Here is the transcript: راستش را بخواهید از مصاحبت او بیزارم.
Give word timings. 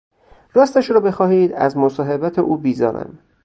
راستش 0.53 0.89
را 0.89 0.99
بخواهید 0.99 1.53
از 1.53 1.77
مصاحبت 1.77 2.39
او 2.39 2.57
بیزارم. 2.57 3.17